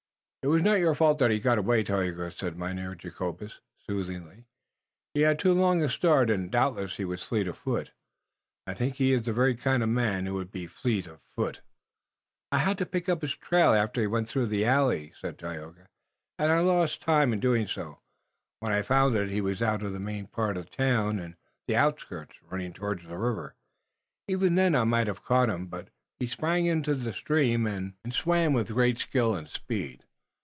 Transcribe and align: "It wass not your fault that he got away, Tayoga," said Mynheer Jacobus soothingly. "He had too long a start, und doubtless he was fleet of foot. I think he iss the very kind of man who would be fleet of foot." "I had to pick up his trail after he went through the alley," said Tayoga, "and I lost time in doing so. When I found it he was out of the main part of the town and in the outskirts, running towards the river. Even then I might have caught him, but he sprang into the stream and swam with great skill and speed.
"It 0.43 0.47
wass 0.47 0.63
not 0.63 0.79
your 0.79 0.95
fault 0.95 1.19
that 1.19 1.29
he 1.29 1.39
got 1.39 1.59
away, 1.59 1.83
Tayoga," 1.83 2.31
said 2.31 2.57
Mynheer 2.57 2.95
Jacobus 2.95 3.59
soothingly. 3.85 4.45
"He 5.13 5.21
had 5.21 5.37
too 5.37 5.53
long 5.53 5.83
a 5.83 5.87
start, 5.87 6.31
und 6.31 6.49
doubtless 6.49 6.95
he 6.97 7.05
was 7.05 7.21
fleet 7.21 7.47
of 7.47 7.55
foot. 7.59 7.91
I 8.65 8.73
think 8.73 8.95
he 8.95 9.13
iss 9.13 9.25
the 9.27 9.33
very 9.33 9.53
kind 9.53 9.83
of 9.83 9.89
man 9.89 10.25
who 10.25 10.33
would 10.33 10.51
be 10.51 10.65
fleet 10.65 11.05
of 11.05 11.21
foot." 11.21 11.61
"I 12.51 12.57
had 12.57 12.79
to 12.79 12.87
pick 12.87 13.07
up 13.07 13.21
his 13.21 13.35
trail 13.35 13.71
after 13.75 14.01
he 14.01 14.07
went 14.07 14.27
through 14.27 14.47
the 14.47 14.65
alley," 14.65 15.13
said 15.21 15.37
Tayoga, 15.37 15.85
"and 16.39 16.51
I 16.51 16.61
lost 16.61 17.03
time 17.03 17.33
in 17.33 17.39
doing 17.39 17.67
so. 17.67 17.99
When 18.61 18.71
I 18.71 18.81
found 18.81 19.13
it 19.15 19.29
he 19.29 19.41
was 19.41 19.61
out 19.61 19.83
of 19.83 19.93
the 19.93 19.99
main 19.99 20.25
part 20.25 20.57
of 20.57 20.71
the 20.71 20.75
town 20.75 21.17
and 21.19 21.35
in 21.35 21.35
the 21.67 21.75
outskirts, 21.75 22.37
running 22.41 22.73
towards 22.73 23.05
the 23.05 23.15
river. 23.19 23.53
Even 24.27 24.55
then 24.55 24.73
I 24.73 24.85
might 24.85 25.05
have 25.05 25.21
caught 25.23 25.51
him, 25.51 25.67
but 25.67 25.89
he 26.19 26.25
sprang 26.25 26.65
into 26.65 26.95
the 26.95 27.13
stream 27.13 27.67
and 27.67 27.93
swam 28.09 28.53
with 28.53 28.69
great 28.73 28.97
skill 28.97 29.35
and 29.35 29.47
speed. 29.47 30.03